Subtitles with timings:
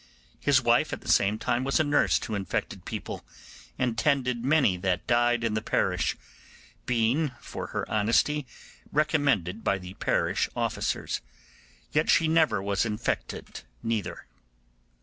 [0.39, 3.23] His wife at the same time was a nurse to infected people,
[3.77, 6.15] and tended many that died in the parish,
[6.87, 8.47] being for her honesty
[8.91, 11.21] recommended by the parish officers;
[11.91, 14.25] yet she never was infected neither.